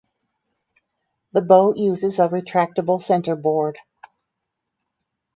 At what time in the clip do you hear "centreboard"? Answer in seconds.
2.99-3.77